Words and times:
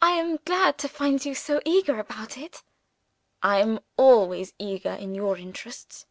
"I 0.00 0.12
am 0.12 0.38
glad 0.46 0.78
to 0.78 0.88
find 0.88 1.22
you 1.26 1.34
so 1.34 1.60
eager 1.66 1.98
about 1.98 2.38
it." 2.38 2.62
"I 3.42 3.58
am 3.58 3.80
always 3.98 4.54
eager 4.58 4.92
in 4.92 5.14
your 5.14 5.36
interests." 5.36 6.06